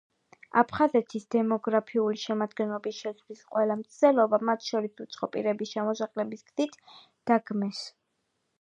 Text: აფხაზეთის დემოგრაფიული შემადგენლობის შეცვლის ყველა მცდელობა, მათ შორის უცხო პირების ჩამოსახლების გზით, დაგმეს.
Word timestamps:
აფხაზეთის 0.59 1.25
დემოგრაფიული 1.35 2.21
შემადგენლობის 2.21 3.01
შეცვლის 3.05 3.43
ყველა 3.51 3.77
მცდელობა, 3.83 4.41
მათ 4.51 4.67
შორის 4.71 5.05
უცხო 5.05 5.29
პირების 5.37 5.77
ჩამოსახლების 5.77 6.45
გზით, 6.49 6.79
დაგმეს. 7.33 7.83